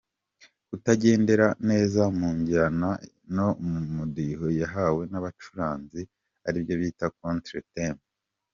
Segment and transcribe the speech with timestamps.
[0.67, 2.89] Kutajyendera neza mu njyana
[3.35, 6.01] no mu mudiho yahawe n’abacuranzi
[6.47, 8.05] aribyo bita contre temps.